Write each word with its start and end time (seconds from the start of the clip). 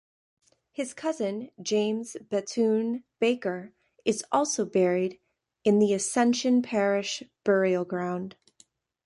His 0.71 0.95
cousin 0.95 1.51
James 1.61 2.17
Bethune-Baker 2.27 3.71
is 4.03 4.25
also 4.31 4.65
buried 4.65 5.19
in 5.63 5.77
the 5.77 5.93
Ascension 5.93 6.63
Parish 6.63 7.21
Burial 7.43 7.85
Ground. 7.85 8.35